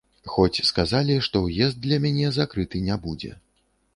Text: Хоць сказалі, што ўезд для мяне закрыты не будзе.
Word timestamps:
Хоць 0.35 0.63
сказалі, 0.69 1.17
што 1.27 1.41
ўезд 1.43 1.77
для 1.85 2.01
мяне 2.05 2.31
закрыты 2.39 2.77
не 2.87 2.95
будзе. 3.07 3.31